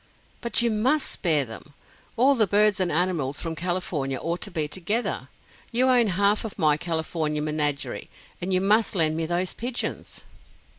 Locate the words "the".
2.33-2.47